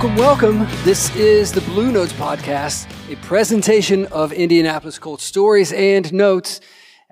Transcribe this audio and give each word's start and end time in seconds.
Welcome, 0.00 0.16
welcome. 0.16 0.58
This 0.82 1.14
is 1.14 1.52
the 1.52 1.60
Blue 1.60 1.92
Notes 1.92 2.14
Podcast, 2.14 2.90
a 3.12 3.16
presentation 3.16 4.06
of 4.06 4.32
Indianapolis 4.32 4.98
Colts 4.98 5.24
stories 5.24 5.74
and 5.74 6.10
notes. 6.10 6.62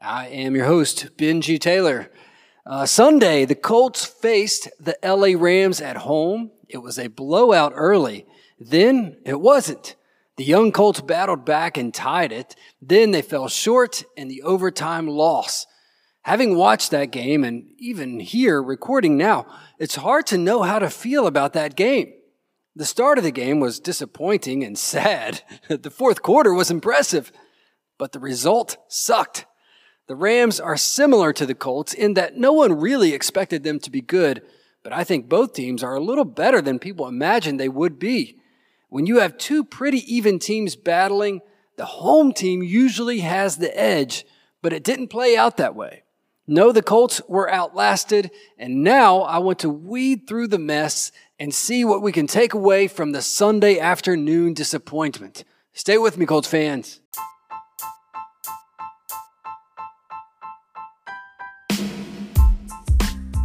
I 0.00 0.28
am 0.28 0.56
your 0.56 0.64
host, 0.64 1.14
Benji 1.18 1.60
Taylor. 1.60 2.10
Uh, 2.64 2.86
Sunday, 2.86 3.44
the 3.44 3.54
Colts 3.54 4.06
faced 4.06 4.70
the 4.80 4.96
LA 5.04 5.38
Rams 5.38 5.82
at 5.82 5.98
home. 5.98 6.50
It 6.66 6.78
was 6.78 6.98
a 6.98 7.08
blowout 7.08 7.74
early. 7.74 8.24
Then 8.58 9.18
it 9.26 9.38
wasn't. 9.38 9.94
The 10.36 10.44
young 10.44 10.72
Colts 10.72 11.02
battled 11.02 11.44
back 11.44 11.76
and 11.76 11.92
tied 11.92 12.32
it. 12.32 12.56
Then 12.80 13.10
they 13.10 13.20
fell 13.20 13.48
short 13.48 14.02
in 14.16 14.28
the 14.28 14.40
overtime 14.40 15.06
loss. 15.06 15.66
Having 16.22 16.56
watched 16.56 16.90
that 16.92 17.10
game 17.10 17.44
and 17.44 17.68
even 17.76 18.18
here 18.18 18.62
recording 18.62 19.18
now, 19.18 19.44
it's 19.78 19.96
hard 19.96 20.24
to 20.28 20.38
know 20.38 20.62
how 20.62 20.78
to 20.78 20.88
feel 20.88 21.26
about 21.26 21.52
that 21.52 21.76
game. 21.76 22.14
The 22.78 22.84
start 22.84 23.18
of 23.18 23.24
the 23.24 23.32
game 23.32 23.58
was 23.58 23.80
disappointing 23.80 24.62
and 24.62 24.78
sad. 24.78 25.42
the 25.68 25.90
fourth 25.90 26.22
quarter 26.22 26.54
was 26.54 26.70
impressive, 26.70 27.32
but 27.98 28.12
the 28.12 28.20
result 28.20 28.76
sucked. 28.86 29.46
The 30.06 30.14
Rams 30.14 30.60
are 30.60 30.76
similar 30.76 31.32
to 31.32 31.44
the 31.44 31.56
Colts 31.56 31.92
in 31.92 32.14
that 32.14 32.36
no 32.36 32.52
one 32.52 32.78
really 32.78 33.14
expected 33.14 33.64
them 33.64 33.80
to 33.80 33.90
be 33.90 34.00
good, 34.00 34.42
but 34.84 34.92
I 34.92 35.02
think 35.02 35.28
both 35.28 35.54
teams 35.54 35.82
are 35.82 35.96
a 35.96 36.00
little 36.00 36.24
better 36.24 36.62
than 36.62 36.78
people 36.78 37.08
imagined 37.08 37.58
they 37.58 37.68
would 37.68 37.98
be. 37.98 38.38
When 38.90 39.06
you 39.06 39.18
have 39.18 39.38
two 39.38 39.64
pretty 39.64 40.04
even 40.14 40.38
teams 40.38 40.76
battling, 40.76 41.40
the 41.78 41.84
home 41.84 42.32
team 42.32 42.62
usually 42.62 43.18
has 43.18 43.56
the 43.56 43.76
edge, 43.76 44.24
but 44.62 44.72
it 44.72 44.84
didn't 44.84 45.08
play 45.08 45.36
out 45.36 45.56
that 45.56 45.74
way. 45.74 46.04
No, 46.46 46.70
the 46.70 46.82
Colts 46.82 47.20
were 47.28 47.52
outlasted, 47.52 48.30
and 48.56 48.84
now 48.84 49.22
I 49.22 49.38
want 49.38 49.58
to 49.58 49.68
weed 49.68 50.28
through 50.28 50.46
the 50.46 50.60
mess 50.60 51.10
and 51.38 51.54
see 51.54 51.84
what 51.84 52.02
we 52.02 52.12
can 52.12 52.26
take 52.26 52.52
away 52.52 52.88
from 52.88 53.12
the 53.12 53.22
Sunday 53.22 53.78
afternoon 53.78 54.54
disappointment. 54.54 55.44
Stay 55.72 55.96
with 55.96 56.18
me, 56.18 56.26
Colts 56.26 56.48
fans. 56.48 57.00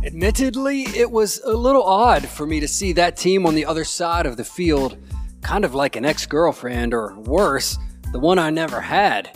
Admittedly, 0.04 0.82
it 0.82 1.10
was 1.10 1.40
a 1.46 1.54
little 1.54 1.84
odd 1.84 2.28
for 2.28 2.46
me 2.46 2.60
to 2.60 2.68
see 2.68 2.94
that 2.94 3.16
team 3.16 3.46
on 3.46 3.56
the 3.56 3.66
other 3.66 3.84
side 3.84 4.26
of 4.26 4.38
the 4.38 4.44
field, 4.44 4.98
kind 5.42 5.64
of 5.64 5.74
like 5.74 5.96
an 5.96 6.06
ex 6.06 6.26
girlfriend, 6.26 6.94
or 6.94 7.18
worse, 7.20 7.78
the 8.12 8.20
one 8.20 8.38
I 8.38 8.50
never 8.50 8.82
had. 8.82 9.32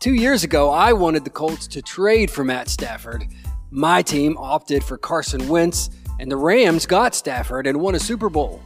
Two 0.00 0.14
years 0.14 0.44
ago, 0.44 0.70
I 0.70 0.92
wanted 0.92 1.24
the 1.24 1.30
Colts 1.30 1.66
to 1.68 1.82
trade 1.82 2.30
for 2.30 2.44
Matt 2.44 2.68
Stafford. 2.68 3.26
My 3.70 4.02
team 4.02 4.36
opted 4.38 4.84
for 4.84 4.98
Carson 4.98 5.48
Wentz, 5.48 5.90
and 6.22 6.30
the 6.30 6.36
Rams 6.36 6.86
got 6.86 7.16
Stafford 7.16 7.66
and 7.66 7.80
won 7.80 7.96
a 7.96 7.98
Super 7.98 8.30
Bowl. 8.30 8.62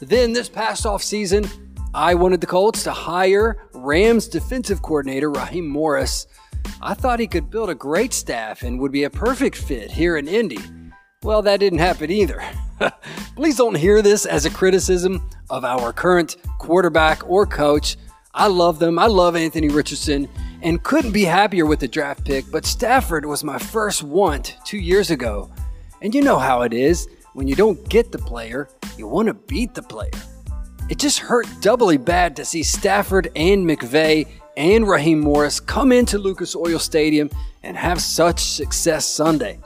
Then, 0.00 0.32
this 0.32 0.48
past 0.48 0.84
offseason, 0.84 1.46
I 1.92 2.14
wanted 2.14 2.40
the 2.40 2.46
Colts 2.46 2.82
to 2.84 2.92
hire 2.92 3.68
Rams 3.74 4.26
defensive 4.26 4.80
coordinator 4.80 5.30
Raheem 5.30 5.68
Morris. 5.68 6.26
I 6.80 6.94
thought 6.94 7.20
he 7.20 7.26
could 7.26 7.50
build 7.50 7.68
a 7.68 7.74
great 7.74 8.14
staff 8.14 8.62
and 8.62 8.80
would 8.80 8.90
be 8.90 9.04
a 9.04 9.10
perfect 9.10 9.58
fit 9.58 9.90
here 9.90 10.16
in 10.16 10.26
Indy. 10.26 10.58
Well, 11.22 11.42
that 11.42 11.60
didn't 11.60 11.80
happen 11.80 12.10
either. 12.10 12.42
Please 13.36 13.58
don't 13.58 13.76
hear 13.76 14.00
this 14.00 14.24
as 14.24 14.46
a 14.46 14.50
criticism 14.50 15.28
of 15.50 15.62
our 15.62 15.92
current 15.92 16.36
quarterback 16.58 17.28
or 17.28 17.44
coach. 17.44 17.98
I 18.32 18.46
love 18.46 18.78
them. 18.78 18.98
I 18.98 19.08
love 19.08 19.36
Anthony 19.36 19.68
Richardson 19.68 20.26
and 20.62 20.82
couldn't 20.82 21.12
be 21.12 21.24
happier 21.24 21.66
with 21.66 21.80
the 21.80 21.88
draft 21.88 22.24
pick, 22.24 22.50
but 22.50 22.64
Stafford 22.64 23.26
was 23.26 23.44
my 23.44 23.58
first 23.58 24.02
want 24.02 24.56
two 24.64 24.78
years 24.78 25.10
ago. 25.10 25.50
And 26.04 26.14
you 26.14 26.20
know 26.20 26.38
how 26.38 26.60
it 26.60 26.74
is 26.74 27.08
when 27.32 27.48
you 27.48 27.54
don't 27.54 27.88
get 27.88 28.12
the 28.12 28.18
player, 28.18 28.68
you 28.98 29.08
want 29.08 29.26
to 29.28 29.32
beat 29.34 29.72
the 29.74 29.82
player. 29.82 30.10
It 30.90 30.98
just 30.98 31.18
hurt 31.18 31.46
doubly 31.62 31.96
bad 31.96 32.36
to 32.36 32.44
see 32.44 32.62
Stafford 32.62 33.32
and 33.34 33.66
McVay 33.66 34.28
and 34.54 34.86
Raheem 34.86 35.18
Morris 35.18 35.60
come 35.60 35.92
into 35.92 36.18
Lucas 36.18 36.54
Oil 36.54 36.78
Stadium 36.78 37.30
and 37.62 37.74
have 37.74 38.02
such 38.02 38.40
success 38.40 39.08
Sunday. 39.08 39.58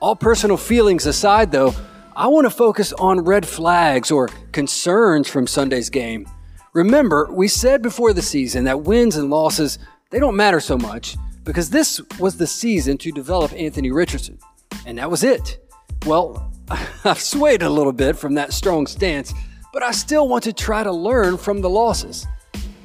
All 0.00 0.16
personal 0.16 0.56
feelings 0.56 1.04
aside, 1.04 1.52
though, 1.52 1.74
I 2.16 2.28
want 2.28 2.46
to 2.46 2.50
focus 2.50 2.94
on 2.94 3.20
red 3.20 3.46
flags 3.46 4.10
or 4.10 4.28
concerns 4.52 5.28
from 5.28 5.46
Sunday's 5.46 5.90
game. 5.90 6.26
Remember, 6.72 7.28
we 7.30 7.46
said 7.46 7.82
before 7.82 8.14
the 8.14 8.22
season 8.22 8.64
that 8.64 8.84
wins 8.84 9.16
and 9.16 9.28
losses 9.28 9.78
they 10.08 10.18
don't 10.18 10.34
matter 10.34 10.60
so 10.60 10.78
much 10.78 11.18
because 11.44 11.68
this 11.68 12.00
was 12.18 12.38
the 12.38 12.46
season 12.46 12.96
to 12.98 13.12
develop 13.12 13.52
Anthony 13.52 13.90
Richardson. 13.90 14.38
And 14.86 14.96
that 14.96 15.10
was 15.10 15.22
it. 15.22 15.58
Well, 16.06 16.52
I've 17.04 17.18
swayed 17.18 17.62
a 17.62 17.70
little 17.70 17.92
bit 17.92 18.16
from 18.16 18.34
that 18.34 18.52
strong 18.52 18.86
stance, 18.86 19.32
but 19.72 19.82
I 19.82 19.90
still 19.90 20.28
want 20.28 20.44
to 20.44 20.52
try 20.52 20.82
to 20.82 20.92
learn 20.92 21.38
from 21.38 21.62
the 21.62 21.70
losses. 21.70 22.26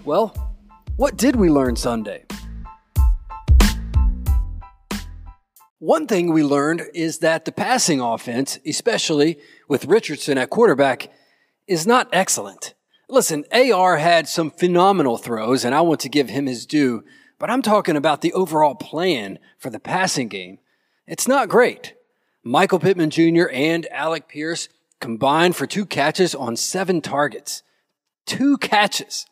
Well, 0.05 0.33
what 0.95 1.17
did 1.17 1.35
we 1.35 1.49
learn 1.49 1.75
Sunday? 1.75 2.23
One 5.79 6.07
thing 6.07 6.31
we 6.31 6.43
learned 6.43 6.83
is 6.93 7.19
that 7.19 7.43
the 7.43 7.51
passing 7.51 7.99
offense, 7.99 8.57
especially 8.65 9.37
with 9.67 9.85
Richardson 9.85 10.37
at 10.37 10.49
quarterback, 10.49 11.11
is 11.67 11.85
not 11.85 12.07
excellent. 12.13 12.73
Listen, 13.09 13.43
AR 13.51 13.97
had 13.97 14.29
some 14.29 14.49
phenomenal 14.49 15.17
throws, 15.17 15.65
and 15.65 15.75
I 15.75 15.81
want 15.81 15.99
to 16.01 16.09
give 16.09 16.29
him 16.29 16.45
his 16.45 16.65
due, 16.65 17.03
but 17.37 17.49
I'm 17.49 17.61
talking 17.61 17.97
about 17.97 18.21
the 18.21 18.31
overall 18.31 18.75
plan 18.75 19.39
for 19.57 19.69
the 19.69 19.79
passing 19.79 20.29
game. 20.29 20.59
It's 21.05 21.27
not 21.27 21.49
great. 21.49 21.95
Michael 22.49 22.79
Pittman 22.79 23.11
Jr. 23.11 23.47
and 23.53 23.85
Alec 23.91 24.27
Pierce 24.27 24.69
combined 24.99 25.55
for 25.55 25.67
two 25.67 25.85
catches 25.85 26.33
on 26.33 26.55
seven 26.55 26.99
targets. 26.99 27.61
Two 28.25 28.57
catches. 28.57 29.27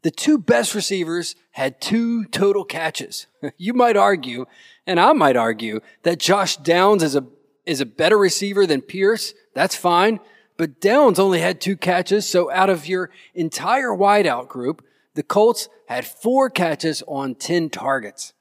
The 0.00 0.10
two 0.10 0.38
best 0.38 0.74
receivers 0.74 1.36
had 1.50 1.78
two 1.78 2.24
total 2.24 2.64
catches. 2.64 3.26
you 3.58 3.74
might 3.74 3.98
argue, 3.98 4.46
and 4.86 4.98
I 4.98 5.12
might 5.12 5.36
argue, 5.36 5.80
that 6.04 6.18
Josh 6.18 6.56
Downs 6.56 7.02
is 7.02 7.14
a, 7.14 7.26
is 7.66 7.82
a 7.82 7.86
better 7.86 8.16
receiver 8.16 8.66
than 8.66 8.80
Pierce. 8.80 9.34
That's 9.52 9.76
fine. 9.76 10.18
But 10.56 10.80
Downs 10.80 11.18
only 11.18 11.40
had 11.40 11.60
two 11.60 11.76
catches, 11.76 12.26
so 12.26 12.50
out 12.50 12.70
of 12.70 12.86
your 12.86 13.10
entire 13.34 13.90
wideout 13.90 14.48
group, 14.48 14.82
the 15.12 15.22
Colts 15.22 15.68
had 15.88 16.06
four 16.06 16.48
catches 16.48 17.02
on 17.06 17.34
10 17.34 17.68
targets. 17.68 18.32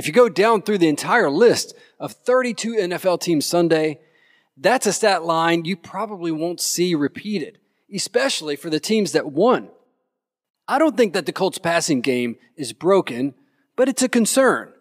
If 0.00 0.06
you 0.06 0.14
go 0.14 0.30
down 0.30 0.62
through 0.62 0.78
the 0.78 0.88
entire 0.88 1.28
list 1.28 1.74
of 1.98 2.12
32 2.12 2.72
NFL 2.72 3.20
teams 3.20 3.44
Sunday, 3.44 4.00
that's 4.56 4.86
a 4.86 4.94
stat 4.94 5.26
line 5.26 5.66
you 5.66 5.76
probably 5.76 6.32
won't 6.32 6.58
see 6.58 6.94
repeated, 6.94 7.58
especially 7.94 8.56
for 8.56 8.70
the 8.70 8.80
teams 8.80 9.12
that 9.12 9.30
won. 9.30 9.68
I 10.66 10.78
don't 10.78 10.96
think 10.96 11.12
that 11.12 11.26
the 11.26 11.34
Colts 11.34 11.58
passing 11.58 12.00
game 12.00 12.36
is 12.56 12.72
broken, 12.72 13.34
but 13.76 13.90
it's 13.90 14.02
a 14.02 14.08
concern. 14.08 14.72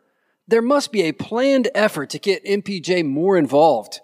There 0.47 0.61
must 0.61 0.89
be 0.89 1.01
a 1.01 1.11
planned 1.11 1.67
effort 1.75 2.11
to 2.11 2.17
get 2.17 2.45
MPJ 2.45 3.05
more 3.05 3.37
involved. 3.37 3.99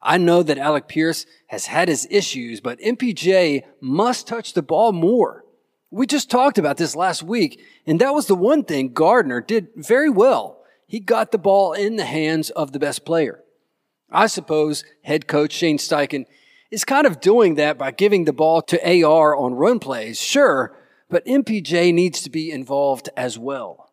I 0.00 0.18
know 0.18 0.44
that 0.44 0.56
Alec 0.56 0.86
Pierce 0.86 1.26
has 1.48 1.66
had 1.66 1.88
his 1.88 2.06
issues, 2.12 2.60
but 2.60 2.78
MPJ 2.78 3.64
must 3.80 4.28
touch 4.28 4.52
the 4.52 4.62
ball 4.62 4.92
more. 4.92 5.44
We 5.90 6.06
just 6.06 6.30
talked 6.30 6.58
about 6.58 6.76
this 6.76 6.94
last 6.94 7.24
week, 7.24 7.60
and 7.88 8.00
that 8.00 8.14
was 8.14 8.26
the 8.26 8.36
one 8.36 8.62
thing 8.62 8.92
Gardner 8.92 9.40
did 9.40 9.70
very 9.74 10.08
well. 10.08 10.58
He 10.90 10.98
got 10.98 11.30
the 11.30 11.38
ball 11.38 11.72
in 11.72 11.94
the 11.94 12.04
hands 12.04 12.50
of 12.50 12.72
the 12.72 12.80
best 12.80 13.04
player. 13.04 13.44
I 14.10 14.26
suppose 14.26 14.82
head 15.04 15.28
coach 15.28 15.52
Shane 15.52 15.78
Steichen 15.78 16.24
is 16.72 16.84
kind 16.84 17.06
of 17.06 17.20
doing 17.20 17.54
that 17.54 17.78
by 17.78 17.92
giving 17.92 18.24
the 18.24 18.32
ball 18.32 18.60
to 18.62 19.04
AR 19.04 19.36
on 19.36 19.54
run 19.54 19.78
plays, 19.78 20.20
sure, 20.20 20.76
but 21.08 21.24
MPJ 21.26 21.94
needs 21.94 22.22
to 22.22 22.28
be 22.28 22.50
involved 22.50 23.08
as 23.16 23.38
well. 23.38 23.92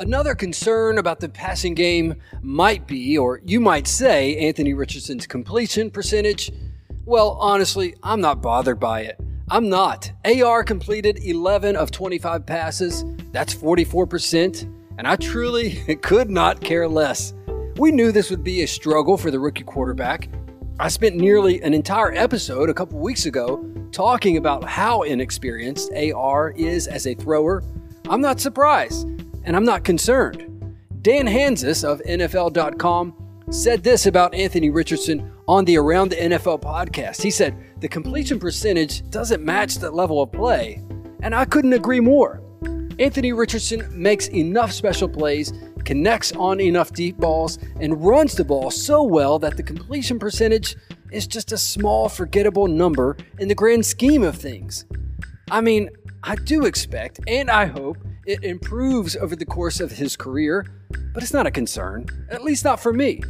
Another 0.00 0.34
concern 0.34 0.98
about 0.98 1.20
the 1.20 1.28
passing 1.28 1.74
game 1.74 2.16
might 2.42 2.88
be, 2.88 3.16
or 3.16 3.40
you 3.44 3.60
might 3.60 3.86
say, 3.86 4.36
Anthony 4.38 4.74
Richardson's 4.74 5.28
completion 5.28 5.92
percentage. 5.92 6.50
Well, 7.04 7.36
honestly, 7.38 7.94
I'm 8.02 8.20
not 8.20 8.42
bothered 8.42 8.80
by 8.80 9.02
it. 9.02 9.20
I'm 9.50 9.68
not. 9.68 10.10
AR 10.24 10.64
completed 10.64 11.18
11 11.22 11.76
of 11.76 11.90
25 11.90 12.46
passes. 12.46 13.04
That's 13.30 13.54
44%. 13.54 14.62
And 14.96 15.06
I 15.06 15.16
truly 15.16 15.74
could 16.02 16.30
not 16.30 16.60
care 16.60 16.88
less. 16.88 17.34
We 17.76 17.90
knew 17.90 18.10
this 18.10 18.30
would 18.30 18.42
be 18.44 18.62
a 18.62 18.66
struggle 18.66 19.18
for 19.18 19.30
the 19.30 19.38
rookie 19.38 19.64
quarterback. 19.64 20.28
I 20.80 20.88
spent 20.88 21.16
nearly 21.16 21.60
an 21.62 21.74
entire 21.74 22.12
episode 22.12 22.70
a 22.70 22.74
couple 22.74 22.98
weeks 22.98 23.26
ago 23.26 23.64
talking 23.92 24.38
about 24.38 24.64
how 24.64 25.02
inexperienced 25.02 25.92
AR 25.92 26.50
is 26.52 26.86
as 26.86 27.06
a 27.06 27.14
thrower. 27.14 27.62
I'm 28.08 28.20
not 28.20 28.40
surprised 28.40 29.06
and 29.44 29.54
I'm 29.54 29.64
not 29.64 29.84
concerned. 29.84 30.50
Dan 31.02 31.26
Hanzus 31.26 31.84
of 31.84 32.00
NFL.com 32.02 33.14
said 33.54 33.84
this 33.84 34.06
about 34.06 34.34
Anthony 34.34 34.68
Richardson 34.68 35.32
on 35.46 35.64
the 35.64 35.78
Around 35.78 36.10
the 36.10 36.16
NFL 36.16 36.60
podcast. 36.60 37.22
He 37.22 37.30
said, 37.30 37.56
The 37.78 37.88
completion 37.88 38.40
percentage 38.40 39.08
doesn't 39.10 39.44
match 39.44 39.76
the 39.76 39.92
level 39.92 40.20
of 40.20 40.32
play, 40.32 40.82
and 41.22 41.32
I 41.32 41.44
couldn't 41.44 41.72
agree 41.72 42.00
more. 42.00 42.42
Anthony 42.98 43.32
Richardson 43.32 43.86
makes 43.90 44.26
enough 44.30 44.72
special 44.72 45.08
plays, 45.08 45.52
connects 45.84 46.32
on 46.32 46.60
enough 46.60 46.92
deep 46.92 47.16
balls, 47.16 47.60
and 47.80 48.04
runs 48.04 48.34
the 48.34 48.44
ball 48.44 48.72
so 48.72 49.04
well 49.04 49.38
that 49.38 49.56
the 49.56 49.62
completion 49.62 50.18
percentage 50.18 50.74
is 51.12 51.28
just 51.28 51.52
a 51.52 51.56
small, 51.56 52.08
forgettable 52.08 52.66
number 52.66 53.16
in 53.38 53.46
the 53.46 53.54
grand 53.54 53.86
scheme 53.86 54.24
of 54.24 54.34
things. 54.34 54.84
I 55.48 55.60
mean, 55.60 55.90
I 56.24 56.34
do 56.34 56.64
expect 56.64 57.20
and 57.28 57.48
I 57.48 57.66
hope 57.66 57.98
it 58.26 58.42
improves 58.42 59.14
over 59.14 59.36
the 59.36 59.46
course 59.46 59.78
of 59.78 59.92
his 59.92 60.16
career, 60.16 60.66
but 61.12 61.22
it's 61.22 61.32
not 61.32 61.46
a 61.46 61.52
concern, 61.52 62.06
at 62.30 62.42
least 62.42 62.64
not 62.64 62.80
for 62.80 62.92
me. 62.92 63.22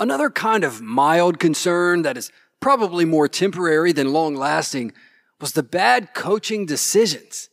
Another 0.00 0.28
kind 0.28 0.64
of 0.64 0.80
mild 0.80 1.38
concern 1.38 2.02
that 2.02 2.16
is 2.16 2.32
probably 2.60 3.04
more 3.04 3.28
temporary 3.28 3.92
than 3.92 4.12
long 4.12 4.34
lasting 4.34 4.92
was 5.40 5.52
the 5.52 5.62
bad 5.62 6.14
coaching 6.14 6.66
decisions. 6.66 7.48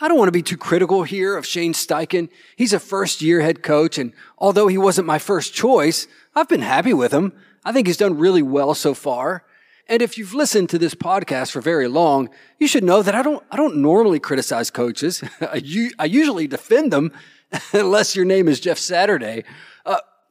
I 0.00 0.08
don't 0.08 0.18
want 0.18 0.28
to 0.28 0.32
be 0.32 0.42
too 0.42 0.58
critical 0.58 1.04
here 1.04 1.36
of 1.36 1.46
Shane 1.46 1.72
Steichen. 1.72 2.28
He's 2.56 2.74
a 2.74 2.80
first 2.80 3.22
year 3.22 3.40
head 3.40 3.62
coach, 3.62 3.96
and 3.96 4.12
although 4.36 4.68
he 4.68 4.76
wasn't 4.76 5.06
my 5.06 5.18
first 5.18 5.54
choice, 5.54 6.06
I've 6.34 6.48
been 6.48 6.60
happy 6.60 6.92
with 6.92 7.12
him. 7.12 7.32
I 7.64 7.72
think 7.72 7.86
he's 7.86 7.96
done 7.96 8.18
really 8.18 8.42
well 8.42 8.74
so 8.74 8.92
far. 8.92 9.44
And 9.88 10.02
if 10.02 10.18
you've 10.18 10.34
listened 10.34 10.68
to 10.70 10.78
this 10.78 10.94
podcast 10.94 11.52
for 11.52 11.60
very 11.60 11.88
long, 11.88 12.28
you 12.58 12.66
should 12.66 12.84
know 12.84 13.02
that 13.02 13.14
I 13.14 13.22
don't, 13.22 13.42
I 13.50 13.56
don't 13.56 13.76
normally 13.76 14.18
criticize 14.18 14.70
coaches. 14.70 15.22
I, 15.40 15.62
I 15.98 16.04
usually 16.04 16.46
defend 16.46 16.92
them 16.92 17.12
unless 17.72 18.16
your 18.16 18.24
name 18.24 18.48
is 18.48 18.60
Jeff 18.60 18.78
Saturday. 18.78 19.44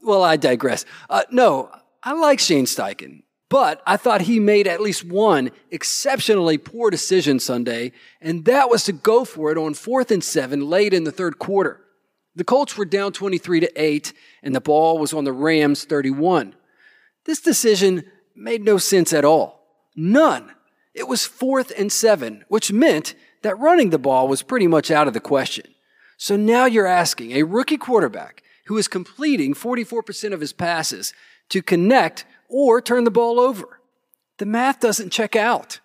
Well, 0.05 0.23
I 0.23 0.37
digress. 0.37 0.85
Uh, 1.09 1.23
no, 1.31 1.71
I 2.03 2.13
like 2.13 2.39
Shane 2.39 2.65
Steichen, 2.65 3.23
but 3.49 3.81
I 3.87 3.97
thought 3.97 4.21
he 4.21 4.39
made 4.39 4.67
at 4.67 4.79
least 4.79 5.03
one 5.03 5.49
exceptionally 5.71 6.59
poor 6.59 6.91
decision 6.91 7.39
Sunday, 7.39 7.91
and 8.21 8.45
that 8.45 8.69
was 8.69 8.83
to 8.83 8.93
go 8.93 9.25
for 9.25 9.51
it 9.51 9.57
on 9.57 9.73
fourth 9.73 10.11
and 10.11 10.23
seven 10.23 10.69
late 10.69 10.93
in 10.93 11.05
the 11.05 11.11
third 11.11 11.39
quarter. 11.39 11.81
The 12.35 12.43
Colts 12.43 12.77
were 12.77 12.85
down 12.85 13.13
23 13.13 13.61
to 13.61 13.81
8, 13.81 14.13
and 14.43 14.53
the 14.53 14.61
ball 14.61 14.99
was 14.99 15.11
on 15.11 15.23
the 15.23 15.33
Rams 15.33 15.85
31. 15.85 16.53
This 17.25 17.41
decision 17.41 18.03
made 18.35 18.63
no 18.63 18.77
sense 18.77 19.11
at 19.11 19.25
all. 19.25 19.65
None. 19.95 20.51
It 20.93 21.07
was 21.07 21.25
fourth 21.25 21.71
and 21.75 21.91
seven, 21.91 22.45
which 22.47 22.71
meant 22.71 23.15
that 23.41 23.57
running 23.57 23.89
the 23.89 23.97
ball 23.97 24.27
was 24.27 24.43
pretty 24.43 24.67
much 24.67 24.91
out 24.91 25.07
of 25.07 25.15
the 25.15 25.19
question. 25.19 25.65
So 26.17 26.35
now 26.35 26.65
you're 26.65 26.85
asking 26.85 27.31
a 27.31 27.43
rookie 27.43 27.77
quarterback 27.77 28.43
who 28.65 28.77
is 28.77 28.87
completing 28.87 29.53
44% 29.53 30.33
of 30.33 30.41
his 30.41 30.53
passes 30.53 31.13
to 31.49 31.61
connect 31.61 32.25
or 32.49 32.81
turn 32.81 33.03
the 33.03 33.11
ball 33.11 33.39
over. 33.39 33.79
The 34.37 34.45
math 34.45 34.79
doesn't 34.79 35.11
check 35.11 35.35
out. 35.35 35.79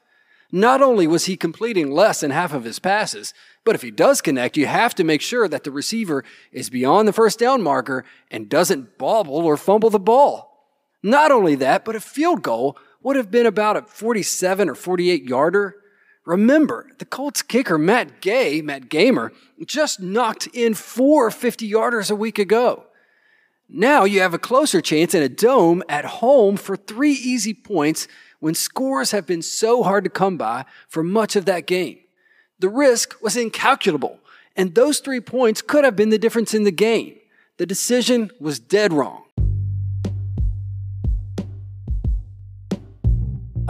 Not 0.52 0.82
only 0.82 1.06
was 1.06 1.26
he 1.26 1.36
completing 1.36 1.92
less 1.92 2.20
than 2.20 2.32
half 2.32 2.52
of 2.52 2.64
his 2.64 2.80
passes, 2.80 3.32
but 3.64 3.74
if 3.74 3.82
he 3.82 3.90
does 3.90 4.20
connect, 4.20 4.56
you 4.56 4.66
have 4.66 4.94
to 4.96 5.04
make 5.04 5.20
sure 5.20 5.46
that 5.46 5.64
the 5.64 5.70
receiver 5.70 6.24
is 6.50 6.70
beyond 6.70 7.06
the 7.06 7.12
first 7.12 7.38
down 7.38 7.62
marker 7.62 8.04
and 8.30 8.48
doesn't 8.48 8.98
bobble 8.98 9.36
or 9.36 9.56
fumble 9.56 9.90
the 9.90 10.00
ball. 10.00 10.50
Not 11.02 11.30
only 11.30 11.54
that, 11.56 11.84
but 11.84 11.94
a 11.94 12.00
field 12.00 12.42
goal 12.42 12.76
would 13.02 13.16
have 13.16 13.30
been 13.30 13.46
about 13.46 13.76
a 13.76 13.82
47 13.82 14.68
or 14.68 14.74
48 14.74 15.24
yarder. 15.24 15.76
Remember, 16.30 16.86
the 16.98 17.04
Colts 17.04 17.42
kicker 17.42 17.76
Matt 17.76 18.20
Gay, 18.20 18.62
Matt 18.62 18.88
Gamer, 18.88 19.32
just 19.66 19.98
knocked 19.98 20.46
in 20.52 20.74
four 20.74 21.28
50 21.28 21.68
yarders 21.68 22.08
a 22.08 22.14
week 22.14 22.38
ago. 22.38 22.84
Now 23.68 24.04
you 24.04 24.20
have 24.20 24.32
a 24.32 24.38
closer 24.38 24.80
chance 24.80 25.12
in 25.12 25.24
a 25.24 25.28
dome 25.28 25.82
at 25.88 26.04
home 26.04 26.56
for 26.56 26.76
three 26.76 27.14
easy 27.14 27.52
points 27.52 28.06
when 28.38 28.54
scores 28.54 29.10
have 29.10 29.26
been 29.26 29.42
so 29.42 29.82
hard 29.82 30.04
to 30.04 30.10
come 30.10 30.36
by 30.36 30.66
for 30.86 31.02
much 31.02 31.34
of 31.34 31.46
that 31.46 31.66
game. 31.66 31.98
The 32.60 32.68
risk 32.68 33.20
was 33.20 33.36
incalculable, 33.36 34.20
and 34.54 34.76
those 34.76 35.00
three 35.00 35.20
points 35.20 35.60
could 35.60 35.82
have 35.82 35.96
been 35.96 36.10
the 36.10 36.16
difference 36.18 36.54
in 36.54 36.62
the 36.62 36.70
game. 36.70 37.16
The 37.56 37.66
decision 37.66 38.30
was 38.38 38.60
dead 38.60 38.92
wrong. 38.92 39.24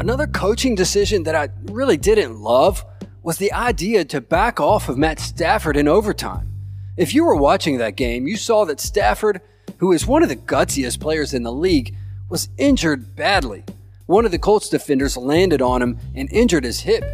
Another 0.01 0.27
coaching 0.27 0.75
decision 0.75 1.25
that 1.25 1.35
I 1.35 1.51
really 1.65 1.99
didn't 1.99 2.41
love 2.41 2.87
was 3.23 3.37
the 3.37 3.53
idea 3.53 4.03
to 4.07 4.23
back 4.23 4.59
off 4.59 4.89
of 4.89 4.97
Matt 4.97 5.21
Stafford 5.21 5.77
in 5.77 5.87
overtime. 5.87 6.49
If 6.97 7.15
you 7.15 7.23
were 7.23 7.37
watching 7.37 7.77
that 7.77 7.97
game, 7.97 8.27
you 8.27 8.39
saw 8.39 8.65
that 8.65 8.81
Stafford, 8.81 9.43
who 9.77 9.93
is 9.93 10.07
one 10.07 10.23
of 10.23 10.31
the 10.31 10.37
gutsiest 10.37 11.01
players 11.01 11.35
in 11.35 11.43
the 11.43 11.53
league, 11.53 11.95
was 12.31 12.49
injured 12.57 13.15
badly. 13.15 13.63
One 14.07 14.25
of 14.25 14.31
the 14.31 14.39
Colts 14.39 14.71
defenders 14.71 15.19
landed 15.19 15.61
on 15.61 15.83
him 15.83 15.99
and 16.15 16.33
injured 16.33 16.65
his 16.65 16.81
hip. 16.81 17.05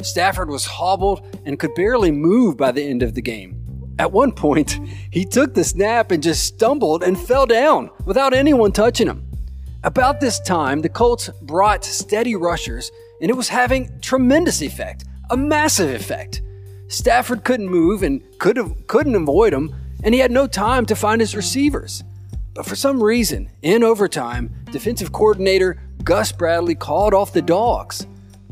Stafford 0.00 0.48
was 0.48 0.64
hobbled 0.64 1.38
and 1.44 1.58
could 1.58 1.74
barely 1.74 2.12
move 2.12 2.56
by 2.56 2.72
the 2.72 2.82
end 2.82 3.02
of 3.02 3.12
the 3.12 3.20
game. 3.20 3.94
At 3.98 4.10
one 4.10 4.32
point, 4.32 4.80
he 5.10 5.26
took 5.26 5.52
the 5.52 5.64
snap 5.64 6.10
and 6.10 6.22
just 6.22 6.44
stumbled 6.44 7.02
and 7.02 7.20
fell 7.20 7.44
down 7.44 7.90
without 8.06 8.32
anyone 8.32 8.72
touching 8.72 9.08
him. 9.08 9.31
About 9.84 10.20
this 10.20 10.38
time, 10.38 10.80
the 10.80 10.88
Colts 10.88 11.28
brought 11.42 11.84
steady 11.84 12.36
rushers, 12.36 12.92
and 13.20 13.28
it 13.28 13.36
was 13.36 13.48
having 13.48 13.90
tremendous 14.00 14.62
effect, 14.62 15.04
a 15.30 15.36
massive 15.36 15.92
effect. 15.92 16.40
Stafford 16.86 17.42
couldn't 17.42 17.68
move 17.68 18.04
and 18.04 18.22
could 18.38 18.56
have, 18.56 18.86
couldn't 18.86 19.16
avoid 19.16 19.52
him, 19.52 19.74
and 20.04 20.14
he 20.14 20.20
had 20.20 20.30
no 20.30 20.46
time 20.46 20.86
to 20.86 20.94
find 20.94 21.20
his 21.20 21.34
receivers. 21.34 22.04
But 22.54 22.64
for 22.64 22.76
some 22.76 23.02
reason, 23.02 23.50
in 23.62 23.82
overtime, 23.82 24.54
defensive 24.70 25.10
coordinator 25.10 25.82
Gus 26.04 26.30
Bradley 26.30 26.76
called 26.76 27.12
off 27.12 27.32
the 27.32 27.42
dogs. 27.42 28.06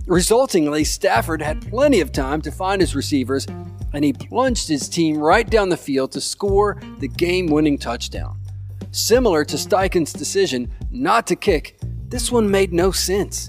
Resultingly, 0.06 0.85
Stafford 0.85 1.43
had 1.43 1.69
plenty 1.71 2.00
of 2.00 2.11
time 2.11 2.43
to 2.43 2.50
find 2.50 2.81
his 2.81 2.97
receivers, 2.97 3.47
and 3.93 4.05
he 4.05 4.12
plunged 4.12 4.67
his 4.67 4.88
team 4.88 5.19
right 5.19 5.49
down 5.49 5.69
the 5.69 5.77
field 5.77 6.11
to 6.12 6.21
score 6.21 6.81
the 6.99 7.09
game 7.09 7.47
winning 7.47 7.79
touchdown. 7.79 8.40
Similar 8.93 9.45
to 9.45 9.57
Steichen's 9.57 10.13
decision 10.13 10.73
not 10.91 11.27
to 11.29 11.37
kick, 11.37 11.79
this 12.09 12.33
one 12.33 12.51
made 12.51 12.73
no 12.73 12.91
sense. 12.91 13.49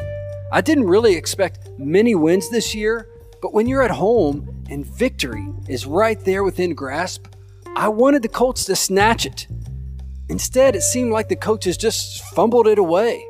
I 0.52 0.62
didn't 0.62 0.86
really 0.86 1.16
expect 1.16 1.68
many 1.80 2.14
wins 2.14 2.50
this 2.50 2.76
year, 2.76 3.10
but 3.42 3.52
when 3.52 3.66
you're 3.66 3.82
at 3.82 3.90
home 3.90 4.64
and 4.70 4.86
victory 4.86 5.48
is 5.68 5.88
right 5.88 6.20
there 6.20 6.44
within 6.44 6.76
grasp, 6.76 7.26
I 7.76 7.88
wanted 7.88 8.22
the 8.22 8.30
Colts 8.30 8.66
to 8.66 8.76
snatch 8.76 9.26
it. 9.26 9.48
Instead, 10.30 10.76
it 10.76 10.83
seemed 10.83 11.12
like 11.12 11.28
the 11.28 11.36
coaches 11.36 11.76
just 11.76 12.24
fumbled 12.36 12.68
it 12.68 12.78
away. 12.78 13.26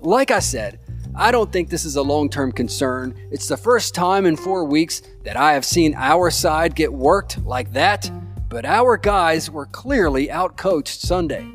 Like 0.00 0.32
I 0.32 0.40
said, 0.40 0.80
I 1.14 1.30
don't 1.30 1.52
think 1.52 1.70
this 1.70 1.84
is 1.84 1.94
a 1.94 2.02
long 2.02 2.28
term 2.28 2.50
concern. 2.50 3.14
It's 3.30 3.46
the 3.46 3.56
first 3.56 3.94
time 3.94 4.26
in 4.26 4.36
four 4.36 4.64
weeks 4.64 5.00
that 5.22 5.36
I 5.36 5.52
have 5.52 5.64
seen 5.64 5.94
our 5.94 6.30
side 6.30 6.74
get 6.74 6.92
worked 6.92 7.38
like 7.44 7.72
that 7.72 8.10
but 8.48 8.64
our 8.64 8.96
guys 8.96 9.50
were 9.50 9.66
clearly 9.66 10.28
outcoached 10.28 11.00
Sunday. 11.00 11.46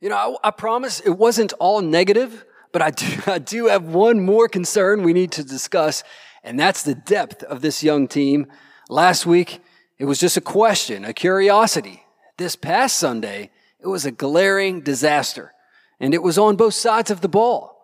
You 0.00 0.08
know, 0.08 0.38
I, 0.42 0.48
I, 0.48 0.50
promise 0.50 1.00
it 1.00 1.10
wasn't 1.10 1.52
all 1.58 1.82
negative, 1.82 2.44
but 2.72 2.80
I 2.80 2.90
do, 2.90 3.06
I 3.26 3.38
do 3.38 3.66
have 3.66 3.84
one 3.84 4.24
more 4.24 4.48
concern 4.48 5.02
we 5.02 5.12
need 5.12 5.32
to 5.32 5.44
discuss, 5.44 6.02
and 6.42 6.58
that's 6.58 6.82
the 6.82 6.94
depth 6.94 7.42
of 7.42 7.60
this 7.60 7.82
young 7.82 8.08
team. 8.08 8.46
Last 8.88 9.26
week, 9.26 9.60
it 9.98 10.04
was 10.04 10.18
just 10.18 10.36
a 10.36 10.40
question, 10.40 11.04
a 11.04 11.12
curiosity. 11.12 12.04
This 12.38 12.56
past 12.56 12.98
Sunday, 12.98 13.50
it 13.80 13.86
was 13.86 14.06
a 14.06 14.10
glaring 14.10 14.80
disaster, 14.80 15.52
and 15.98 16.14
it 16.14 16.22
was 16.22 16.38
on 16.38 16.56
both 16.56 16.74
sides 16.74 17.10
of 17.10 17.20
the 17.20 17.28
ball. 17.28 17.79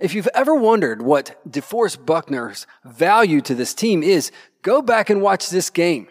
If 0.00 0.14
you've 0.14 0.28
ever 0.34 0.54
wondered 0.54 1.02
what 1.02 1.38
DeForest 1.46 2.06
Buckner's 2.06 2.66
value 2.84 3.42
to 3.42 3.54
this 3.54 3.74
team 3.74 4.02
is, 4.02 4.32
go 4.62 4.80
back 4.80 5.10
and 5.10 5.20
watch 5.20 5.50
this 5.50 5.68
game. 5.68 6.08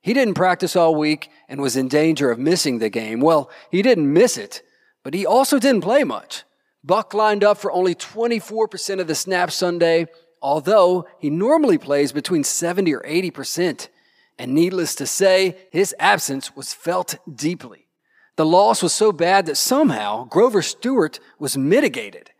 He 0.00 0.12
didn't 0.12 0.34
practice 0.34 0.74
all 0.74 0.96
week 0.96 1.30
and 1.48 1.60
was 1.60 1.76
in 1.76 1.86
danger 1.86 2.32
of 2.32 2.40
missing 2.40 2.78
the 2.78 2.88
game. 2.88 3.20
Well, 3.20 3.48
he 3.70 3.80
didn't 3.80 4.12
miss 4.12 4.36
it, 4.36 4.62
but 5.04 5.14
he 5.14 5.24
also 5.24 5.60
didn't 5.60 5.82
play 5.82 6.02
much. 6.02 6.42
Buck 6.82 7.14
lined 7.14 7.44
up 7.44 7.58
for 7.58 7.70
only 7.70 7.94
24% 7.94 9.00
of 9.00 9.06
the 9.06 9.14
snaps 9.14 9.54
Sunday, 9.54 10.06
although 10.42 11.06
he 11.20 11.30
normally 11.30 11.78
plays 11.78 12.10
between 12.10 12.42
70 12.42 12.92
or 12.92 13.02
80%. 13.02 13.88
And 14.36 14.52
needless 14.52 14.96
to 14.96 15.06
say, 15.06 15.56
his 15.70 15.94
absence 16.00 16.56
was 16.56 16.72
felt 16.72 17.18
deeply. 17.32 17.86
The 18.34 18.46
loss 18.46 18.82
was 18.82 18.92
so 18.92 19.12
bad 19.12 19.46
that 19.46 19.56
somehow 19.56 20.24
Grover 20.24 20.62
Stewart 20.62 21.20
was 21.38 21.56
mitigated. 21.56 22.30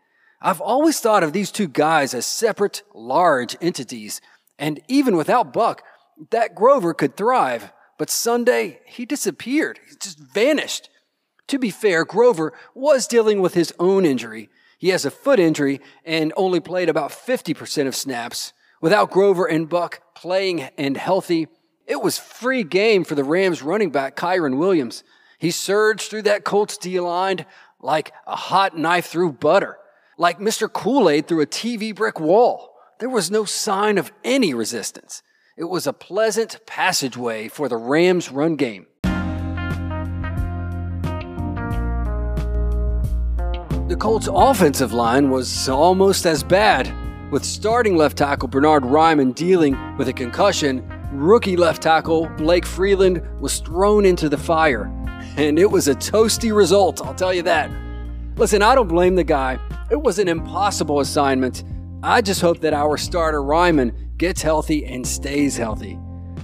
I've 0.41 0.61
always 0.61 0.99
thought 0.99 1.23
of 1.23 1.33
these 1.33 1.51
two 1.51 1.67
guys 1.67 2.13
as 2.13 2.25
separate, 2.25 2.83
large 2.93 3.57
entities. 3.59 4.21
And 4.57 4.79
even 4.87 5.17
without 5.17 5.51
Buck, 5.51 5.83
that 6.31 6.55
Grover 6.55 6.93
could 6.93 7.17
thrive. 7.17 7.73
But 7.97 8.09
Sunday, 8.09 8.79
he 8.85 9.05
disappeared. 9.05 9.79
He 9.87 9.95
just 9.99 10.17
vanished. 10.17 10.89
To 11.47 11.59
be 11.59 11.71
fair, 11.71 12.05
Grover 12.05 12.53
was 12.73 13.07
dealing 13.07 13.41
with 13.41 13.53
his 13.53 13.73
own 13.79 14.05
injury. 14.05 14.49
He 14.77 14.89
has 14.89 15.03
a 15.03 15.11
foot 15.11 15.39
injury 15.39 15.81
and 16.05 16.31
only 16.37 16.61
played 16.61 16.87
about 16.87 17.11
50% 17.11 17.87
of 17.87 17.95
snaps. 17.95 18.53
Without 18.81 19.11
Grover 19.11 19.45
and 19.45 19.67
Buck 19.67 20.01
playing 20.15 20.61
and 20.77 20.95
healthy, 20.95 21.47
it 21.85 22.01
was 22.01 22.17
free 22.17 22.63
game 22.63 23.03
for 23.03 23.15
the 23.15 23.25
Rams 23.25 23.61
running 23.61 23.89
back 23.89 24.15
Kyren 24.15 24.57
Williams. 24.57 25.03
He 25.37 25.51
surged 25.51 26.09
through 26.09 26.21
that 26.23 26.45
Colts 26.45 26.77
D 26.77 26.97
line 27.01 27.45
like 27.81 28.13
a 28.25 28.37
hot 28.37 28.77
knife 28.77 29.07
through 29.07 29.33
butter 29.33 29.77
like 30.19 30.37
Mr. 30.37 30.71
Kool 30.71 31.09
Aid 31.09 31.27
through 31.27 31.39
a 31.41 31.47
TV 31.47 31.95
brick 31.95 32.19
wall. 32.19 32.75
there 32.99 33.09
was 33.09 33.31
no 33.31 33.45
sign 33.45 33.97
of 33.97 34.11
any 34.25 34.53
resistance. 34.53 35.23
It 35.55 35.63
was 35.63 35.87
a 35.87 35.93
pleasant 35.93 36.59
passageway 36.65 37.47
for 37.47 37.69
the 37.69 37.77
Rams' 37.77 38.29
run 38.29 38.57
game. 38.57 38.87
The 43.87 43.95
Colts' 43.97 44.27
offensive 44.29 44.91
line 44.91 45.29
was 45.29 45.69
almost 45.69 46.25
as 46.25 46.43
bad. 46.43 46.93
With 47.31 47.45
starting 47.45 47.95
left 47.95 48.17
tackle 48.17 48.49
Bernard 48.49 48.83
Raimann 48.83 49.33
dealing 49.33 49.77
with 49.97 50.09
a 50.09 50.13
concussion, 50.13 50.83
rookie 51.13 51.55
left 51.55 51.81
tackle 51.81 52.27
Blake 52.37 52.65
Freeland 52.65 53.21
was 53.39 53.59
thrown 53.59 54.05
into 54.05 54.27
the 54.27 54.37
fire. 54.37 54.91
And 55.37 55.57
it 55.57 55.71
was 55.71 55.87
a 55.87 55.95
toasty 55.95 56.53
result, 56.53 57.01
I'll 57.05 57.15
tell 57.15 57.33
you 57.33 57.43
that. 57.43 57.71
Listen, 58.35 58.61
I 58.61 58.75
don't 58.75 58.89
blame 58.89 59.15
the 59.15 59.23
guy. 59.23 59.57
It 59.89 59.99
was 59.99 60.19
an 60.19 60.27
impossible 60.27 60.99
assignment. 60.99 61.63
I 62.03 62.21
just 62.21 62.41
hope 62.41 62.59
that 62.59 62.75
our 62.75 62.95
starter 62.95 63.41
Raimann 63.41 64.15
gets 64.17 64.43
healthy 64.43 64.85
and 64.85 65.05
stays 65.05 65.57
healthy. 65.57 65.97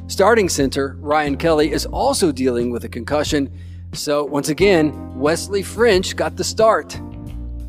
Starting 0.07 0.49
center 0.49 0.97
Ryan 0.99 1.37
Kelly 1.37 1.71
is 1.71 1.85
also 1.85 2.31
dealing 2.31 2.71
with 2.71 2.85
a 2.85 2.89
concussion, 2.89 3.51
so 3.93 4.23
once 4.23 4.49
again, 4.49 5.19
Wesley 5.19 5.61
French 5.61 6.15
got 6.15 6.35
the 6.35 6.43
start. 6.43 6.99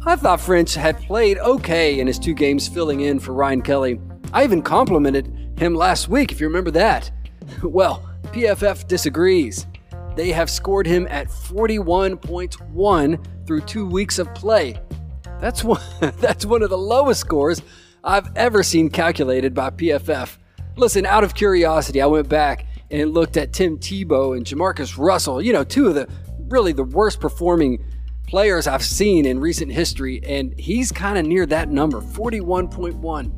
I 0.06 0.16
thought 0.16 0.40
French 0.40 0.72
had 0.74 0.98
played 1.00 1.36
okay 1.38 2.00
in 2.00 2.06
his 2.06 2.18
two 2.18 2.32
games 2.32 2.68
filling 2.68 3.02
in 3.02 3.20
for 3.20 3.34
Ryan 3.34 3.60
Kelly. 3.60 4.00
I 4.32 4.44
even 4.44 4.62
complimented 4.62 5.52
him 5.58 5.74
last 5.74 6.08
week, 6.08 6.32
if 6.32 6.40
you 6.40 6.46
remember 6.46 6.70
that. 6.72 7.10
Well, 7.62 8.02
PFF 8.24 8.88
disagrees. 8.88 9.68
They 10.16 10.32
have 10.32 10.50
scored 10.50 10.86
him 10.86 11.06
at 11.10 11.28
41.1 11.28 13.46
through 13.46 13.60
two 13.60 13.86
weeks 13.86 14.18
of 14.18 14.34
play. 14.34 14.80
That's 15.40 15.62
one, 15.62 15.80
that's 16.00 16.46
one 16.46 16.62
of 16.62 16.70
the 16.70 16.78
lowest 16.78 17.20
scores 17.20 17.62
I've 18.02 18.34
ever 18.36 18.62
seen 18.62 18.88
calculated 18.90 19.54
by 19.54 19.70
PFF. 19.70 20.36
Listen, 20.76 21.06
out 21.06 21.24
of 21.24 21.34
curiosity, 21.34 22.00
I 22.00 22.06
went 22.06 22.28
back 22.28 22.66
and 22.90 23.12
looked 23.12 23.36
at 23.36 23.52
Tim 23.52 23.78
Tebow 23.78 24.36
and 24.36 24.46
JaMarcus 24.46 24.96
Russell, 24.96 25.42
you 25.42 25.52
know, 25.52 25.64
two 25.64 25.88
of 25.88 25.94
the 25.94 26.08
really 26.48 26.72
the 26.72 26.84
worst 26.84 27.20
performing 27.20 27.84
players 28.26 28.66
I've 28.66 28.84
seen 28.84 29.26
in 29.26 29.40
recent 29.40 29.72
history, 29.72 30.20
and 30.24 30.58
he's 30.58 30.92
kind 30.92 31.18
of 31.18 31.26
near 31.26 31.46
that 31.46 31.68
number 31.68 32.00
41.1. 32.00 33.32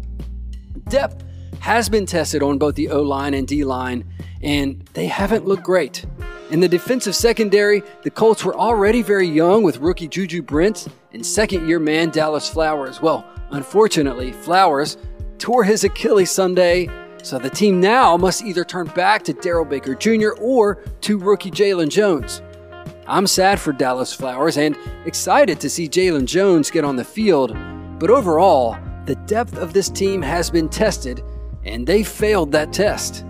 Depth 0.89 1.25
has 1.61 1.89
been 1.89 2.07
tested 2.07 2.43
on 2.43 2.59
both 2.59 2.75
the 2.75 2.89
O 2.91 3.03
line 3.03 3.35
and 3.35 3.47
D 3.47 3.65
line, 3.65 4.05
and 4.43 4.89
they 4.95 5.07
haven't 5.07 5.47
looked 5.47 5.65
great. 5.65 6.05
In 6.51 6.61
the 6.61 6.69
defensive 6.69 7.15
secondary, 7.15 7.83
the 8.03 8.11
Colts 8.11 8.45
were 8.45 8.57
already 8.57 9.03
very 9.03 9.27
young 9.27 9.63
with 9.63 9.79
rookie 9.79 10.09
Juju 10.09 10.43
Brent 10.43 10.89
and 11.13 11.25
second 11.25 11.69
year 11.69 11.79
man 11.79 12.11
Dallas 12.11 12.49
Flowers. 12.49 13.03
Well, 13.03 13.27
unfortunately, 13.51 14.33
Flowers 14.33 14.97
tore 15.39 15.65
his 15.65 15.85
Achilles 15.85 16.31
Sunday, 16.31 16.89
so 17.23 17.39
the 17.39 17.51
team 17.51 17.81
now 17.81 18.17
must 18.17 18.45
either 18.45 18.65
turn 18.65 18.87
back 18.89 19.25
to 19.25 19.35
Darrell 19.35 19.65
Baker 19.65 19.95
Jr. 19.95 20.31
or 20.41 20.77
to 21.03 21.19
rookie 21.19 21.51
Jalen 21.51 21.91
Jones. 21.91 22.41
I'm 23.07 23.27
sad 23.27 23.59
for 23.61 23.73
Dallas 23.73 24.15
Flowers 24.15 24.57
and 24.57 24.77
excited 25.05 25.61
to 25.61 25.71
see 25.71 25.89
Jalen 25.89 26.27
Jones 26.27 26.71
get 26.71 26.85
on 26.85 26.97
the 26.97 27.05
field, 27.05 27.57
but 27.99 28.11
overall, 28.11 28.77
the 29.07 29.17
depth 29.27 29.57
of 29.57 29.73
this 29.73 29.89
team 29.89 30.21
has 30.23 30.51
been 30.51 30.69
tested, 30.69 31.23
and 31.69 31.87
they 31.87 32.03
failed 32.03 32.53
that 32.53 32.73
test. 32.73 33.25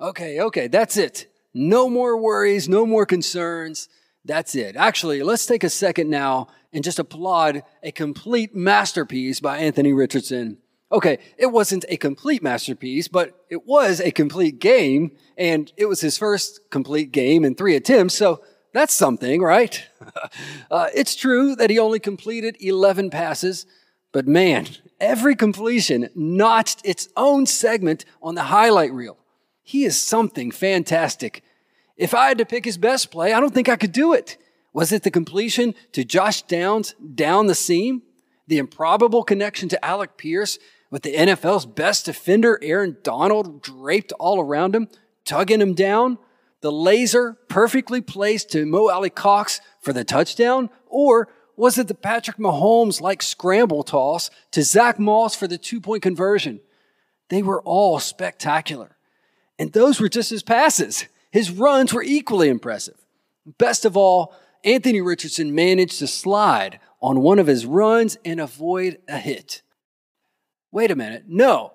Okay, 0.00 0.40
okay, 0.40 0.66
that's 0.66 0.96
it. 0.96 1.26
No 1.52 1.88
more 1.90 2.16
worries, 2.16 2.68
no 2.68 2.86
more 2.86 3.06
concerns. 3.06 3.88
That's 4.24 4.54
it. 4.54 4.76
Actually, 4.76 5.22
let's 5.22 5.46
take 5.46 5.64
a 5.64 5.70
second 5.70 6.10
now 6.10 6.48
and 6.72 6.84
just 6.84 6.98
applaud 6.98 7.62
a 7.82 7.92
complete 7.92 8.54
masterpiece 8.54 9.40
by 9.40 9.58
Anthony 9.58 9.92
Richardson. 9.92 10.58
Okay, 10.92 11.18
it 11.38 11.46
wasn't 11.46 11.84
a 11.88 11.96
complete 11.96 12.42
masterpiece, 12.42 13.08
but 13.08 13.44
it 13.48 13.66
was 13.66 14.00
a 14.00 14.10
complete 14.10 14.58
game, 14.58 15.12
and 15.36 15.72
it 15.76 15.86
was 15.86 16.00
his 16.00 16.18
first 16.18 16.60
complete 16.70 17.12
game 17.12 17.44
in 17.44 17.54
three 17.54 17.76
attempts, 17.76 18.14
so 18.14 18.42
that's 18.72 18.94
something, 18.94 19.40
right? 19.40 19.86
uh, 20.70 20.88
it's 20.94 21.14
true 21.14 21.54
that 21.56 21.70
he 21.70 21.78
only 21.78 22.00
completed 22.00 22.56
11 22.60 23.10
passes, 23.10 23.66
but 24.12 24.26
man, 24.26 24.66
every 25.00 25.36
completion 25.36 26.08
notched 26.14 26.80
its 26.84 27.08
own 27.16 27.46
segment 27.46 28.04
on 28.22 28.34
the 28.34 28.44
highlight 28.44 28.92
reel. 28.92 29.18
He 29.62 29.84
is 29.84 30.00
something 30.00 30.50
fantastic. 30.50 31.42
If 31.96 32.14
I 32.14 32.28
had 32.28 32.38
to 32.38 32.46
pick 32.46 32.64
his 32.64 32.78
best 32.78 33.10
play, 33.10 33.32
I 33.32 33.40
don't 33.40 33.54
think 33.54 33.68
I 33.68 33.76
could 33.76 33.92
do 33.92 34.12
it. 34.12 34.36
Was 34.72 34.92
it 34.92 35.02
the 35.02 35.10
completion 35.10 35.74
to 35.92 36.04
Josh 36.04 36.42
Downs 36.42 36.94
down 37.14 37.46
the 37.46 37.54
seam? 37.54 38.02
The 38.46 38.58
improbable 38.58 39.22
connection 39.22 39.68
to 39.68 39.84
Alec 39.84 40.16
Pierce 40.16 40.58
with 40.90 41.02
the 41.02 41.14
NFL's 41.14 41.66
best 41.66 42.06
defender, 42.06 42.58
Aaron 42.62 42.96
Donald, 43.02 43.62
draped 43.62 44.12
all 44.18 44.40
around 44.40 44.74
him, 44.74 44.88
tugging 45.24 45.60
him 45.60 45.74
down? 45.74 46.18
The 46.62 46.72
laser 46.72 47.38
perfectly 47.48 48.00
placed 48.00 48.50
to 48.50 48.66
Mo 48.66 48.88
Alie-Cox 48.88 49.60
for 49.80 49.92
the 49.92 50.04
touchdown? 50.04 50.68
Or 50.86 51.28
was 51.60 51.76
it 51.76 51.88
the 51.88 51.94
Patrick 51.94 52.38
Mahomes 52.38 53.02
like 53.02 53.22
scramble 53.22 53.82
toss 53.82 54.30
to 54.52 54.62
Zach 54.62 54.98
Moss 54.98 55.36
for 55.36 55.46
the 55.46 55.58
two 55.58 55.78
point 55.78 56.02
conversion? 56.02 56.60
They 57.28 57.42
were 57.42 57.60
all 57.62 58.00
spectacular. 58.00 58.96
And 59.58 59.70
those 59.74 60.00
were 60.00 60.08
just 60.08 60.30
his 60.30 60.42
passes. 60.42 61.04
His 61.30 61.50
runs 61.50 61.92
were 61.92 62.02
equally 62.02 62.48
impressive. 62.48 62.96
Best 63.58 63.84
of 63.84 63.94
all, 63.94 64.34
Anthony 64.64 65.02
Richardson 65.02 65.54
managed 65.54 65.98
to 65.98 66.06
slide 66.06 66.80
on 67.02 67.20
one 67.20 67.38
of 67.38 67.46
his 67.46 67.66
runs 67.66 68.16
and 68.24 68.40
avoid 68.40 68.98
a 69.06 69.18
hit. 69.18 69.60
Wait 70.72 70.90
a 70.90 70.96
minute. 70.96 71.24
No. 71.28 71.74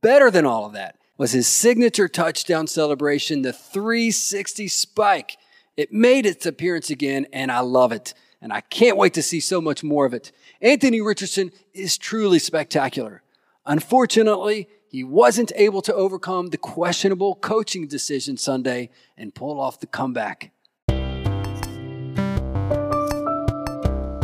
Better 0.00 0.30
than 0.30 0.46
all 0.46 0.64
of 0.64 0.74
that 0.74 0.96
was 1.16 1.32
his 1.32 1.48
signature 1.48 2.06
touchdown 2.06 2.68
celebration, 2.68 3.42
the 3.42 3.52
360 3.52 4.68
spike. 4.68 5.38
It 5.76 5.92
made 5.92 6.24
its 6.24 6.46
appearance 6.46 6.88
again, 6.88 7.26
and 7.32 7.50
I 7.50 7.60
love 7.60 7.90
it. 7.90 8.14
And 8.40 8.52
I 8.52 8.60
can't 8.60 8.96
wait 8.96 9.14
to 9.14 9.22
see 9.22 9.40
so 9.40 9.60
much 9.60 9.82
more 9.82 10.06
of 10.06 10.14
it. 10.14 10.30
Anthony 10.60 11.00
Richardson 11.00 11.50
is 11.74 11.98
truly 11.98 12.38
spectacular. 12.38 13.22
Unfortunately, 13.66 14.68
he 14.88 15.04
wasn't 15.04 15.52
able 15.54 15.82
to 15.82 15.94
overcome 15.94 16.48
the 16.48 16.56
questionable 16.56 17.34
coaching 17.34 17.86
decision 17.86 18.36
Sunday 18.36 18.90
and 19.16 19.34
pull 19.34 19.60
off 19.60 19.80
the 19.80 19.86
comeback. 19.86 20.52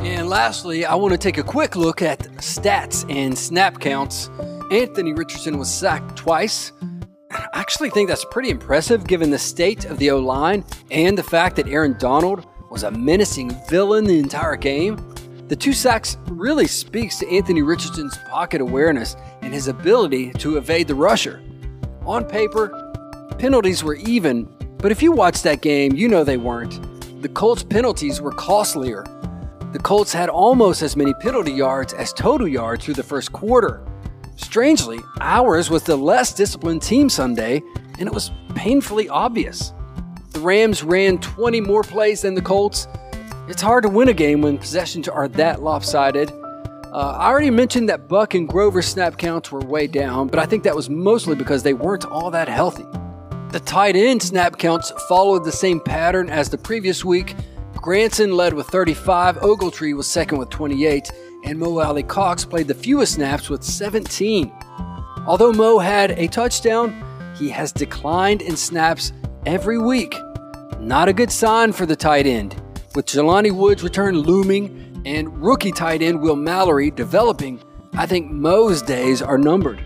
And 0.04 0.28
lastly, 0.28 0.87
I 0.87 0.94
want 0.94 1.12
to 1.12 1.18
take 1.18 1.37
a 1.37 1.42
quick 1.42 1.76
look 1.76 2.00
at 2.00 2.21
stats 2.37 3.04
and 3.14 3.37
snap 3.37 3.80
counts. 3.80 4.30
Anthony 4.71 5.12
Richardson 5.12 5.59
was 5.59 5.73
sacked 5.73 6.16
twice. 6.16 6.73
I 7.30 7.47
actually 7.52 7.90
think 7.90 8.09
that's 8.09 8.25
pretty 8.30 8.49
impressive 8.49 9.06
given 9.06 9.30
the 9.30 9.38
state 9.38 9.85
of 9.85 9.99
the 9.99 10.12
O 10.12 10.18
line 10.18 10.64
and 10.90 11.18
the 11.18 11.23
fact 11.23 11.56
that 11.56 11.68
Aaron 11.68 11.97
Donald 11.99 12.47
was 12.75 12.83
a 12.83 12.90
menacing 12.90 13.50
villain 13.69 14.04
the 14.04 14.19
entire 14.19 14.57
game. 14.57 14.97
The 15.47 15.54
two 15.54 15.73
sacks 15.73 16.16
really 16.28 16.66
speaks 16.66 17.21
to 17.21 17.31
Anthony 17.31 17.62
Richardson's 17.62 18.19
pocket 18.28 18.61
awareness 18.61 19.14
and 19.43 19.54
his 19.54 19.69
ability 19.69 20.33
to 20.33 20.57
evade 20.57 20.88
the 20.88 20.95
rusher. 20.97 21.40
On 22.04 22.25
paper, 22.25 22.93
penalties 23.38 23.85
were 23.85 23.95
even, 23.95 24.52
but 24.78 24.90
if 24.90 25.04
you 25.04 25.12
watch 25.12 25.43
that 25.43 25.62
game, 25.62 25.95
you 25.95 26.09
know 26.09 26.25
they 26.25 26.37
weren't. 26.37 26.81
The 27.23 27.28
Colts' 27.28 27.62
penalties 27.62 28.21
were 28.21 28.33
costlier. 28.33 29.04
The 29.73 29.78
Colts 29.78 30.12
had 30.12 30.28
almost 30.28 30.83
as 30.83 30.97
many 30.97 31.14
penalty 31.14 31.52
yards 31.52 31.93
as 31.93 32.12
total 32.12 32.49
yards 32.49 32.85
through 32.85 32.95
the 32.95 33.04
first 33.04 33.31
quarter. 33.31 33.87
Strangely, 34.35 34.99
ours 35.21 35.71
was 35.71 35.85
the 35.85 35.95
less 35.97 36.35
disciplined 36.35 36.83
team 36.83 37.09
Sunday, 37.09 37.62
and 38.00 38.09
it 38.09 38.12
was 38.12 38.33
painfully 38.57 39.09
obvious. 39.09 39.73
The 40.34 40.40
Rams 40.40 40.82
ran 40.82 41.18
20 41.18 41.60
more 41.60 41.84
plays 41.84 42.22
than 42.22 42.34
the 42.34 42.42
Colts. 42.42 42.88
It's 43.46 43.62
hard 43.62 43.84
to 43.84 43.88
win 43.88 44.08
a 44.08 44.12
game 44.12 44.42
when 44.42 44.58
possessions 44.58 45.08
are 45.08 45.28
that 45.28 45.62
lopsided. 45.62 46.32
Uh, 46.32 47.16
I 47.18 47.28
already 47.28 47.50
mentioned 47.50 47.88
that 47.88 48.08
Buck 48.08 48.34
and 48.34 48.48
Grover 48.48 48.82
snap 48.82 49.16
counts 49.16 49.52
were 49.52 49.60
way 49.60 49.86
down, 49.86 50.26
but 50.26 50.40
I 50.40 50.46
think 50.46 50.64
that 50.64 50.74
was 50.74 50.90
mostly 50.90 51.36
because 51.36 51.62
they 51.62 51.72
weren't 51.72 52.04
all 52.04 52.32
that 52.32 52.48
healthy. 52.48 52.84
The 53.52 53.60
tight 53.60 53.94
end 53.94 54.24
snap 54.24 54.58
counts 54.58 54.90
followed 55.08 55.44
the 55.44 55.52
same 55.52 55.78
pattern 55.78 56.28
as 56.28 56.50
the 56.50 56.58
previous 56.58 57.04
week. 57.04 57.36
Granson 57.76 58.32
led 58.32 58.54
with 58.54 58.66
35, 58.66 59.36
Ogletree 59.36 59.96
was 59.96 60.08
second 60.08 60.38
with 60.38 60.50
28, 60.50 61.12
and 61.44 61.60
Mo 61.60 61.78
Alie-Cox 61.78 62.44
played 62.44 62.66
the 62.66 62.74
fewest 62.74 63.14
snaps 63.14 63.48
with 63.48 63.62
17. 63.62 64.52
Although 65.28 65.52
Mo 65.52 65.78
had 65.78 66.10
a 66.12 66.26
touchdown, 66.26 67.04
he 67.38 67.50
has 67.50 67.70
declined 67.70 68.42
in 68.42 68.56
snaps 68.56 69.12
every 69.46 69.78
week. 69.78 70.14
Not 70.80 71.08
a 71.08 71.12
good 71.12 71.30
sign 71.30 71.72
for 71.72 71.86
the 71.86 71.96
tight 71.96 72.26
end. 72.26 72.60
With 72.94 73.06
Jelani 73.06 73.52
Woods' 73.52 73.82
return 73.82 74.18
looming, 74.18 75.02
and 75.04 75.42
rookie 75.42 75.72
tight 75.72 76.02
end 76.02 76.20
Will 76.20 76.36
Mallory 76.36 76.90
developing, 76.90 77.60
I 77.94 78.06
think 78.06 78.30
Mo's 78.30 78.82
days 78.82 79.22
are 79.22 79.38
numbered. 79.38 79.84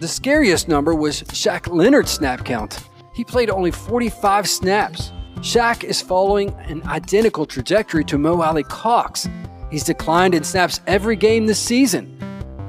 The 0.00 0.08
scariest 0.08 0.68
number 0.68 0.94
was 0.94 1.22
Shaq 1.24 1.72
Leonard's 1.72 2.10
snap 2.10 2.44
count. 2.44 2.80
He 3.14 3.24
played 3.24 3.50
only 3.50 3.70
45 3.70 4.48
snaps. 4.48 5.12
Shaq 5.36 5.84
is 5.84 6.02
following 6.02 6.50
an 6.68 6.82
identical 6.86 7.46
trajectory 7.46 8.04
to 8.04 8.18
Mo 8.18 8.42
Alie-Cox. 8.42 9.28
He's 9.70 9.84
declined 9.84 10.34
in 10.34 10.44
snaps 10.44 10.80
every 10.86 11.16
game 11.16 11.46
this 11.46 11.58
season. 11.58 12.16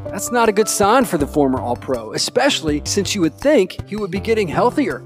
That's 0.06 0.32
not 0.32 0.50
a 0.50 0.52
good 0.52 0.68
sign 0.68 1.06
for 1.06 1.18
the 1.18 1.28
former 1.28 1.60
All 1.60 1.78
Pro, 1.78 2.14
especially 2.14 2.82
since 2.86 3.16
you 3.16 3.22
would 3.22 3.34
think 3.34 3.88
he 3.88 3.96
would 3.96 4.12
be 4.12 4.20
getting 4.20 4.48
healthier. 4.48 5.02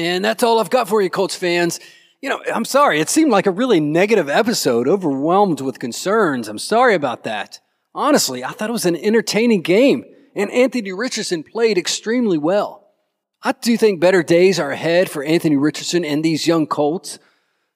And 0.00 0.24
that's 0.24 0.42
all 0.42 0.58
I've 0.58 0.70
got 0.70 0.88
for 0.88 1.02
you, 1.02 1.10
Colts 1.10 1.36
fans. 1.36 1.78
You 2.22 2.30
know, 2.30 2.42
I'm 2.52 2.64
sorry, 2.64 3.00
it 3.00 3.10
seemed 3.10 3.30
like 3.30 3.46
a 3.46 3.50
really 3.50 3.80
negative 3.80 4.30
episode, 4.30 4.88
overwhelmed 4.88 5.60
with 5.60 5.78
concerns. 5.78 6.48
I'm 6.48 6.58
sorry 6.58 6.94
about 6.94 7.24
that. 7.24 7.60
Honestly, 7.94 8.42
I 8.42 8.52
thought 8.52 8.70
it 8.70 8.72
was 8.72 8.86
an 8.86 8.96
entertaining 8.96 9.60
game, 9.60 10.04
and 10.34 10.50
Anthony 10.50 10.92
Richardson 10.92 11.42
played 11.42 11.76
extremely 11.76 12.38
well. 12.38 12.88
I 13.42 13.52
do 13.52 13.76
think 13.76 14.00
better 14.00 14.22
days 14.22 14.58
are 14.58 14.70
ahead 14.70 15.10
for 15.10 15.22
Anthony 15.22 15.56
Richardson 15.56 16.04
and 16.04 16.24
these 16.24 16.46
young 16.46 16.66
Colts. 16.66 17.18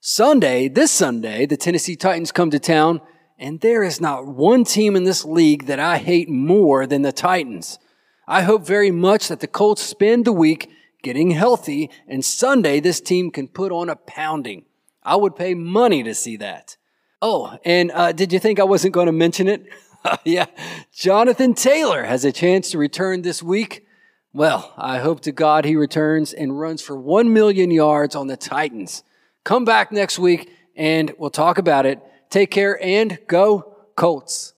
Sunday, 0.00 0.68
this 0.68 0.90
Sunday, 0.90 1.44
the 1.44 1.58
Tennessee 1.58 1.96
Titans 1.96 2.32
come 2.32 2.50
to 2.50 2.58
town, 2.58 3.02
and 3.38 3.60
there 3.60 3.82
is 3.82 4.00
not 4.00 4.26
one 4.26 4.64
team 4.64 4.96
in 4.96 5.04
this 5.04 5.26
league 5.26 5.66
that 5.66 5.80
I 5.80 5.98
hate 5.98 6.30
more 6.30 6.86
than 6.86 7.02
the 7.02 7.12
Titans. 7.12 7.78
I 8.26 8.42
hope 8.42 8.66
very 8.66 8.90
much 8.90 9.28
that 9.28 9.40
the 9.40 9.46
Colts 9.46 9.82
spend 9.82 10.24
the 10.24 10.32
week 10.32 10.70
getting 11.04 11.30
healthy, 11.30 11.90
and 12.08 12.24
Sunday 12.24 12.80
this 12.80 13.00
team 13.00 13.30
can 13.30 13.46
put 13.46 13.70
on 13.70 13.88
a 13.88 13.94
pounding. 13.94 14.64
I 15.04 15.14
would 15.14 15.36
pay 15.36 15.54
money 15.54 16.02
to 16.02 16.14
see 16.14 16.36
that. 16.38 16.76
Oh, 17.22 17.56
and 17.64 17.92
uh, 17.92 18.10
did 18.10 18.32
you 18.32 18.40
think 18.40 18.58
I 18.58 18.64
wasn't 18.64 18.94
going 18.94 19.06
to 19.06 19.12
mention 19.12 19.46
it? 19.46 19.66
yeah, 20.24 20.46
Jonathan 20.92 21.54
Taylor 21.54 22.02
has 22.02 22.24
a 22.24 22.32
chance 22.32 22.72
to 22.72 22.78
return 22.78 23.22
this 23.22 23.42
week. 23.42 23.86
Well, 24.32 24.74
I 24.76 24.98
hope 24.98 25.20
to 25.20 25.32
God 25.32 25.64
he 25.64 25.76
returns 25.76 26.32
and 26.32 26.58
runs 26.58 26.82
for 26.82 26.98
1 26.98 27.32
million 27.32 27.70
yards 27.70 28.16
on 28.16 28.26
the 28.26 28.36
Titans. 28.36 29.04
Come 29.44 29.64
back 29.64 29.92
next 29.92 30.18
week 30.18 30.50
and 30.74 31.14
we'll 31.18 31.30
talk 31.30 31.58
about 31.58 31.86
it. 31.86 32.00
Take 32.30 32.50
care 32.50 32.82
and 32.82 33.18
go 33.28 33.76
Colts. 33.94 34.54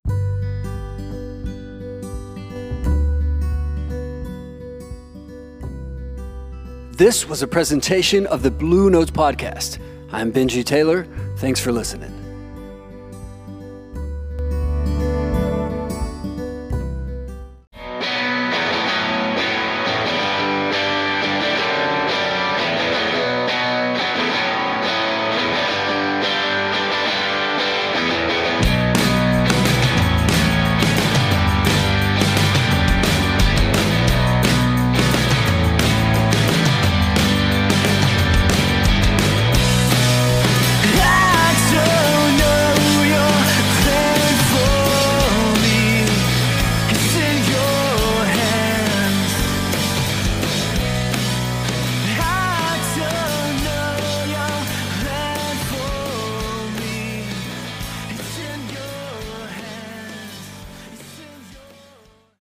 This 6.97 7.29
was 7.29 7.43
a 7.43 7.47
presentation 7.47 8.27
of 8.29 8.43
the 8.43 8.51
Blue 8.51 8.89
Notes 8.89 9.11
Podcast. 9.11 9.79
I'm 10.13 10.33
Benji 10.33 10.65
Taylor. 10.65 11.07
Thanks 11.37 11.61
for 11.61 11.71
listening. 11.71 12.26